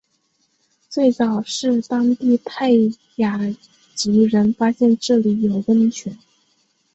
[0.89, 2.71] 最早是当地泰
[3.17, 3.39] 雅
[3.93, 6.17] 族人发现这里有温泉。